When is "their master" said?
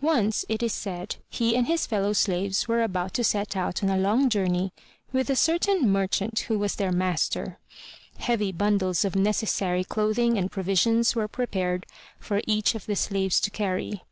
6.76-7.58